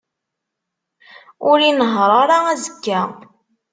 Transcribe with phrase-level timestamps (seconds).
[1.49, 3.01] Ur inehheṛ ara azekka.